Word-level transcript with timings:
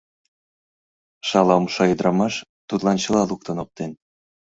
«Шала 1.27 1.53
умша» 1.59 1.83
ӱдырамаш 1.93 2.33
тудлан 2.69 2.97
чыла 3.03 3.23
луктын 3.29 3.57
оптен... 3.63 3.91